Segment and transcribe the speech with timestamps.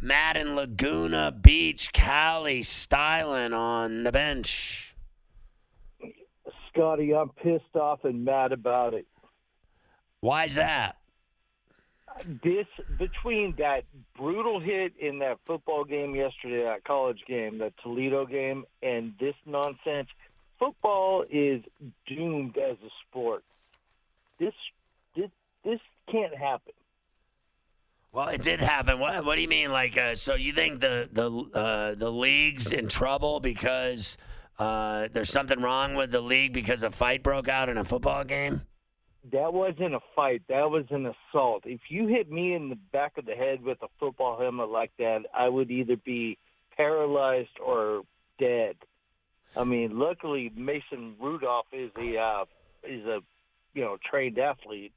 [0.00, 4.94] Matt in Laguna Beach, Cali, styling on the bench.
[6.68, 9.06] Scotty, I'm pissed off and mad about it.
[10.20, 10.98] Why's that?
[12.42, 12.66] This
[12.98, 13.84] between that
[14.16, 19.34] brutal hit in that football game yesterday, that college game, that Toledo game, and this
[19.44, 20.08] nonsense.
[20.58, 21.62] Football is
[22.06, 23.44] doomed as a sport.
[24.38, 24.54] This
[25.14, 25.30] this
[25.62, 26.72] this can't happen.
[28.16, 28.98] Well, it did happen.
[28.98, 29.70] What, what do you mean?
[29.70, 34.16] Like, uh, so you think the the uh, the league's in trouble because
[34.58, 38.24] uh, there's something wrong with the league because a fight broke out in a football
[38.24, 38.62] game?
[39.32, 40.40] That wasn't a fight.
[40.48, 41.64] That was an assault.
[41.66, 44.92] If you hit me in the back of the head with a football helmet like
[44.98, 46.38] that, I would either be
[46.74, 48.00] paralyzed or
[48.38, 48.76] dead.
[49.54, 52.44] I mean, luckily Mason Rudolph is a uh,
[52.82, 53.18] is a
[53.74, 54.94] you know trained athlete,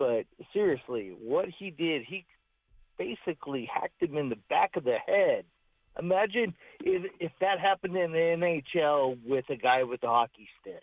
[0.00, 2.24] but seriously, what he did, he
[2.96, 5.44] basically hacked him in the back of the head.
[5.98, 10.82] Imagine if if that happened in the NHL with a guy with a hockey stick.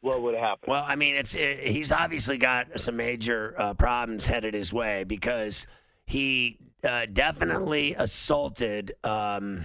[0.00, 0.64] What would happen?
[0.66, 5.04] Well, I mean, it's it, he's obviously got some major uh, problems headed his way
[5.04, 5.68] because
[6.04, 9.64] he uh, definitely assaulted um,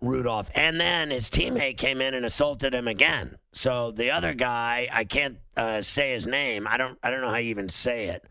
[0.00, 3.36] Rudolph, and then his teammate came in and assaulted him again.
[3.52, 6.66] So the other guy, I can't uh, say his name.
[6.66, 6.98] I don't.
[7.02, 8.24] I don't know how you even say it.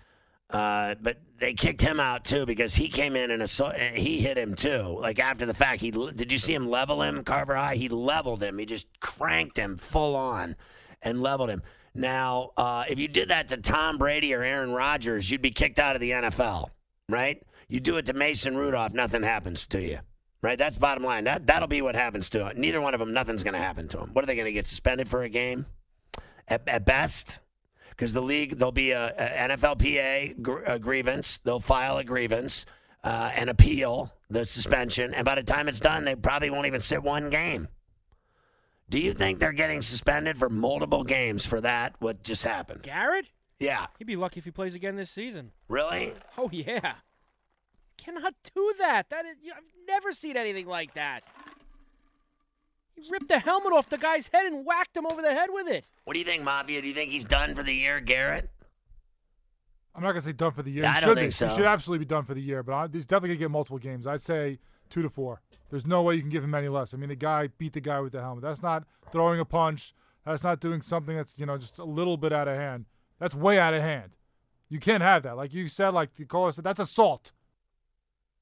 [0.49, 4.37] Uh, but they kicked him out too because he came in and assault, he hit
[4.37, 4.97] him too.
[4.99, 7.75] Like after the fact, he did you see him level him, Carver High?
[7.75, 8.57] He leveled him.
[8.57, 10.55] He just cranked him full on
[11.01, 11.61] and leveled him.
[11.93, 15.79] Now, uh, if you did that to Tom Brady or Aaron Rodgers, you'd be kicked
[15.79, 16.69] out of the NFL,
[17.07, 17.41] right?
[17.67, 19.99] You do it to Mason Rudolph, nothing happens to you,
[20.41, 20.57] right?
[20.57, 21.25] That's bottom line.
[21.25, 22.57] That that'll be what happens to it.
[22.57, 24.09] Neither one of them, nothing's going to happen to them.
[24.13, 25.65] What are they going to get suspended for a game?
[26.47, 27.37] At, at best,
[27.89, 31.39] because the league there'll be a, a NFLPA gr- a grievance.
[31.43, 32.65] They'll file a grievance
[33.03, 36.79] uh, and appeal the suspension, and by the time it's done, they probably won't even
[36.79, 37.67] sit one game.
[38.89, 41.93] Do you think they're getting suspended for multiple games for that?
[41.99, 42.81] What just happened?
[42.81, 43.27] Garrett?
[43.59, 43.85] Yeah.
[43.99, 45.51] He'd be lucky if he plays again this season.
[45.67, 46.13] Really?
[46.37, 46.93] Oh yeah.
[48.03, 49.09] Cannot do that.
[49.09, 51.21] That is, you I've never seen anything like that.
[52.95, 55.67] He ripped the helmet off the guy's head and whacked him over the head with
[55.67, 55.85] it.
[56.05, 56.81] What do you think, Mafia?
[56.81, 58.49] Do you think he's done for the year, Garrett?
[59.95, 60.83] I'm not gonna say done for the year.
[60.83, 61.21] Yeah, he I should don't be.
[61.21, 61.47] think so.
[61.49, 62.63] He should absolutely be done for the year.
[62.63, 64.07] But I, he's definitely gonna get multiple games.
[64.07, 65.41] I'd say two to four.
[65.69, 66.93] There's no way you can give him any less.
[66.93, 68.43] I mean, the guy beat the guy with the helmet.
[68.43, 69.93] That's not throwing a punch.
[70.25, 72.85] That's not doing something that's you know just a little bit out of hand.
[73.19, 74.11] That's way out of hand.
[74.69, 75.35] You can't have that.
[75.35, 77.31] Like you said, like the caller said, that's assault.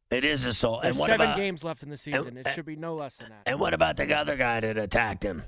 [0.09, 0.83] It is assault.
[0.83, 2.37] There's And what seven about games left in the season.
[2.37, 3.41] it should be no less than that.
[3.45, 5.43] and what about the other guy that attacked him?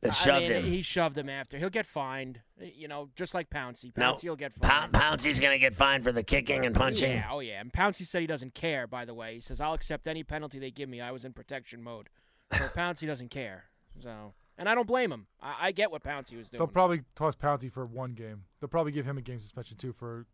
[0.00, 0.64] That I shoved mean, him.
[0.64, 1.58] He shoved him after.
[1.58, 2.40] He'll get fined.
[2.60, 3.92] You know, just like Pouncey.
[3.96, 4.92] No, Pouncey will get Pou- fined.
[4.92, 7.12] Pouncey's going to get fined for the kicking and punching.
[7.12, 7.60] Yeah, oh yeah.
[7.60, 8.88] And Pouncey said he doesn't care.
[8.88, 11.00] By the way, he says I'll accept any penalty they give me.
[11.00, 12.08] I was in protection mode.
[12.50, 13.66] So Pouncey doesn't care.
[14.02, 15.26] So, and I don't blame him.
[15.40, 16.58] I, I get what Pouncey was doing.
[16.58, 18.44] They'll probably toss Pouncey for one game.
[18.60, 20.26] They'll probably give him a game suspension too for,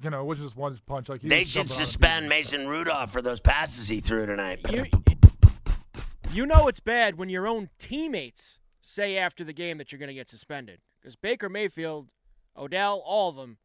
[0.00, 1.08] you know, it was just one punch.
[1.08, 1.86] Like he They should jumping on him.
[1.86, 4.60] suspend Mason Rudolph for those passes he threw tonight.
[4.70, 4.86] You,
[6.32, 10.08] you know it's bad when your own teammates say after the game that you're going
[10.08, 10.80] to get suspended.
[11.00, 12.08] Because Baker Mayfield,
[12.56, 13.58] Odell, all of them,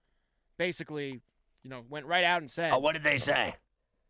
[0.58, 1.22] basically,
[1.64, 3.56] you know, went right out and said Oh, what did they say?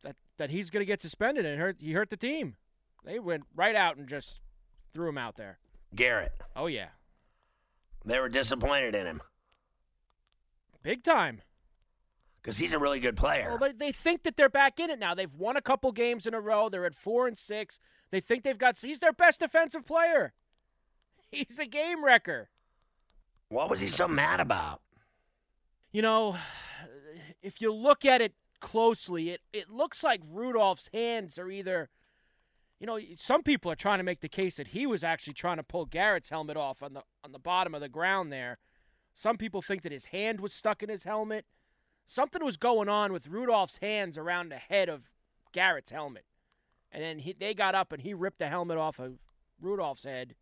[0.04, 2.56] that that he's going to get suspended and hurt he hurt the team.
[3.04, 4.40] They went right out and just
[4.94, 5.60] threw him out there.
[5.96, 6.34] Garrett.
[6.56, 6.88] Oh yeah,
[8.06, 9.22] They were disappointed in him
[10.84, 11.42] big time.
[12.48, 13.50] Because he's a really good player.
[13.50, 15.14] Well, they, they think that they're back in it now.
[15.14, 16.70] They've won a couple games in a row.
[16.70, 17.78] They're at four and six.
[18.10, 18.78] They think they've got.
[18.78, 20.32] He's their best defensive player.
[21.30, 22.48] He's a game wrecker.
[23.50, 24.80] What was he so mad about?
[25.92, 26.38] You know,
[27.42, 31.90] if you look at it closely, it, it looks like Rudolph's hands are either,
[32.80, 35.58] you know, some people are trying to make the case that he was actually trying
[35.58, 38.58] to pull Garrett's helmet off on the on the bottom of the ground there.
[39.14, 41.44] Some people think that his hand was stuck in his helmet.
[42.08, 45.12] Something was going on with Rudolph's hands around the head of
[45.52, 46.24] Garrett's helmet.
[46.90, 49.20] And then he, they got up and he ripped the helmet off of
[49.62, 50.36] Rudolph's head.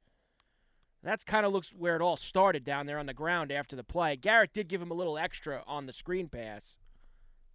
[1.01, 3.83] That's kind of looks where it all started down there on the ground after the
[3.83, 4.15] play.
[4.15, 6.77] Garrett did give him a little extra on the screen pass,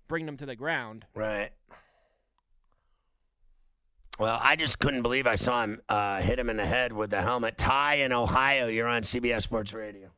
[0.08, 1.04] bringing him to the ground.
[1.14, 1.50] Right.
[4.18, 7.10] Well, I just couldn't believe I saw him uh, hit him in the head with
[7.10, 7.56] the helmet.
[7.56, 10.10] Ty in Ohio, you're on CBS Sports Radio.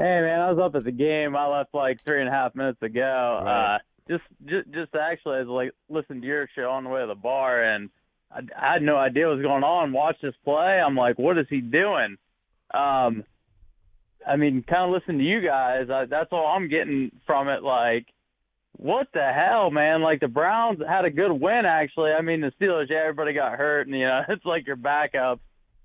[0.00, 1.36] Hey man, I was up at the game.
[1.36, 3.40] I left like three and a half minutes ago.
[3.44, 3.74] Right.
[3.74, 7.02] Uh, just, just, just actually, I was like listening to your show on the way
[7.02, 7.90] to the bar, and
[8.32, 9.92] I, I had no idea what was going on.
[9.92, 10.80] Watched this play.
[10.80, 12.16] I'm like, what is he doing?
[12.72, 13.24] Um,
[14.26, 15.90] I mean, kind of listening to you guys.
[15.90, 17.62] I, that's all I'm getting from it.
[17.62, 18.06] Like,
[18.72, 20.00] what the hell, man?
[20.00, 22.12] Like the Browns had a good win actually.
[22.12, 25.40] I mean, the Steelers, yeah, everybody got hurt, and you know, it's like your backup,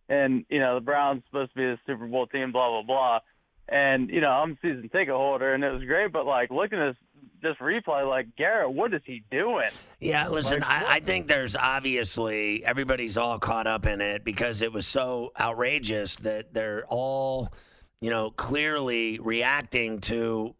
[0.07, 3.19] and you know, the Browns supposed to be the Super Bowl team, blah blah blah.
[3.67, 6.11] And you know, I'm a season ticket holder, and it was great.
[6.11, 6.97] But like looking at this
[7.41, 9.69] this replay, like Garrett, what is he doing?
[9.99, 10.95] Yeah, listen, Like, I.
[10.95, 16.15] I think there's obviously everybody's all caught up in it because it was so outrageous
[16.17, 17.53] that they're all,
[18.01, 20.55] you know, clearly reacting to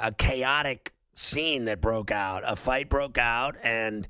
[0.00, 2.42] a chaotic scene that broke out.
[2.46, 4.08] A fight broke out, and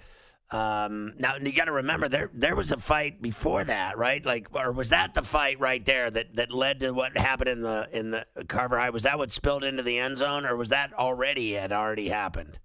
[0.53, 4.25] um, now you got to remember there there was a fight before that, right?
[4.25, 7.63] Like, or was that the fight right there that, that led to what happened in
[7.63, 8.91] the in the Carver High?
[8.91, 12.59] Was that what spilled into the end zone, or was that already had already happened?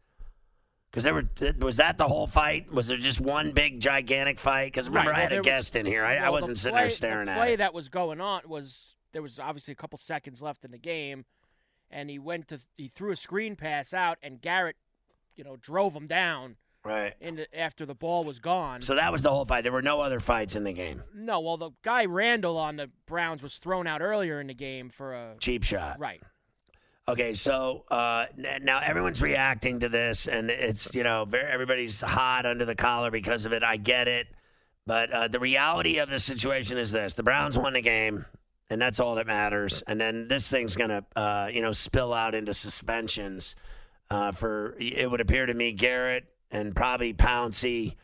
[0.90, 1.30] Because there were
[1.60, 2.72] was that the whole fight?
[2.72, 4.68] Was there just one big gigantic fight?
[4.72, 6.04] Because remember, Right, I had a was- guest in here.
[6.06, 7.58] I, I Well, the wasn't sitting play- there staring the at play it.
[7.58, 11.26] that was going on was there was obviously a couple seconds left in the game,
[11.92, 14.78] and he went to he threw a screen pass out, and Garrett,
[15.36, 16.56] you know, drove him down
[16.86, 17.14] Right.
[17.20, 18.82] into after the ball was gone.
[18.82, 19.64] So that was the whole fight.
[19.64, 21.04] There were no other fights in the game.
[21.14, 24.90] no, well, the guy Randall on the Browns was thrown out earlier in the game
[24.90, 26.00] for a Cheap shot.
[26.00, 26.22] right.
[27.08, 28.26] Okay, so uh,
[28.62, 33.12] now everyone's reacting to this, and it's you know very, everybody's hot under the collar
[33.12, 33.64] because of it.
[33.64, 34.26] I get it,
[34.88, 38.26] but uh, the reality of the situation is this: the Browns won the game,
[38.72, 39.84] and that's all that matters.
[39.86, 43.56] And then this thing's gonna uh, you know spill out into suspensions
[44.10, 47.96] uh, for it would appear to me Garrett and probably Pouncey.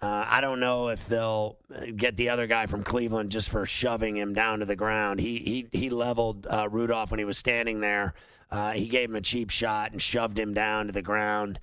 [0.00, 1.56] Uh, I don't know if they'll
[1.96, 5.20] get the other guy from Cleveland just for shoving him down to the ground.
[5.20, 8.14] He he he leveled uh, Rudolph when he was standing there.
[8.50, 11.58] Uh, he gave him a cheap shot and shoved him down to the ground.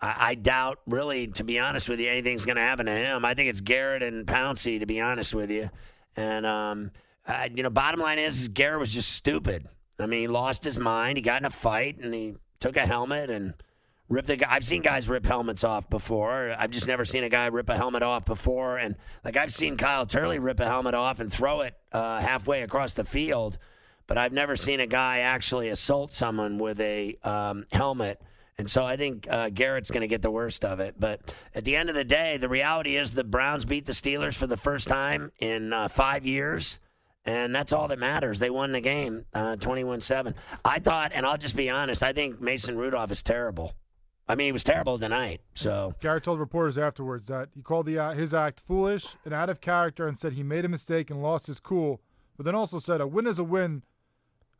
[0.00, 3.24] I, I doubt, really, to be honest with you, anything's going to happen to him.
[3.24, 5.68] I think it's Garrett and Pouncey, to be honest with you.
[6.14, 6.90] And um,
[7.26, 9.66] uh, you know, bottom line is, is Garrett was just stupid.
[9.98, 11.16] I mean, he lost his mind.
[11.16, 13.54] He got in a fight and he took a helmet and
[14.08, 14.46] ripped the guy.
[14.50, 16.54] I've seen guys rip helmets off before.
[16.58, 18.78] I've just never seen a guy rip a helmet off before.
[18.78, 22.62] And like I've seen Kyle Turley rip a helmet off and throw it uh, halfway
[22.62, 23.58] across the field,
[24.06, 28.20] but I've never seen a guy actually assault someone with a um, helmet.
[28.56, 30.96] And so I think uh, Garrett's going to get the worst of it.
[30.98, 34.34] But at the end of the day, the reality is the Browns beat the Steelers
[34.34, 36.80] for the first time in uh, five years.
[37.24, 38.38] And that's all that matters.
[38.38, 40.34] They won the game uh, 21 7.
[40.64, 43.74] I thought, and I'll just be honest, I think Mason Rudolph is terrible.
[44.28, 45.40] I mean, he was terrible tonight.
[45.54, 49.48] So, Garrett told reporters afterwards that he called the uh, his act foolish and out
[49.48, 52.00] of character and said he made a mistake and lost his cool,
[52.36, 53.82] but then also said a win is a win.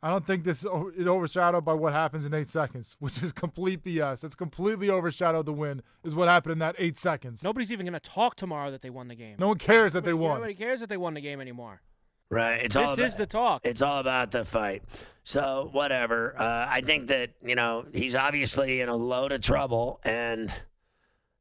[0.01, 3.31] I don't think this o- is overshadowed by what happens in eight seconds, which is
[3.33, 4.23] complete BS.
[4.23, 7.43] It's completely overshadowed the win is what happened in that eight seconds.
[7.43, 9.35] Nobody's even going to talk tomorrow that they won the game.
[9.37, 10.35] No one cares that they won.
[10.35, 11.81] Nobody cares that they won the game anymore.
[12.29, 12.61] Right.
[12.63, 13.61] It's all This about, is the talk.
[13.65, 14.83] It's all about the fight.
[15.23, 16.33] So, whatever.
[16.39, 20.51] Uh, I think that, you know, he's obviously in a load of trouble, and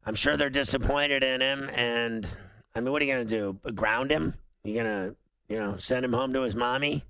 [0.04, 1.70] I'm sure they're disappointed in him.
[1.72, 2.28] And,
[2.74, 3.72] I mean, what are you going to do?
[3.72, 4.34] Ground him?
[4.64, 5.16] You going to,
[5.48, 7.04] you know, send him home to his mommy?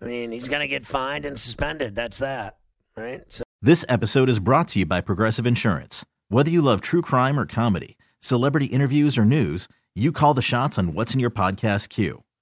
[0.00, 1.94] I mean, he's going to get fined and suspended.
[1.94, 2.56] That's that,
[2.96, 3.22] right?
[3.28, 6.06] So, This episode is brought to you by Progressive Insurance.
[6.28, 10.78] Whether you love true crime or comedy, celebrity interviews or news, you call the shots
[10.78, 12.22] on what's in your podcast queue.